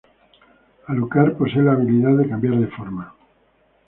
Alucard 0.87 1.37
posee 1.37 1.61
la 1.61 1.73
habilidad 1.73 2.17
de 2.17 2.27
cambiar 2.27 2.55
de 2.55 2.65
forma. 2.69 3.13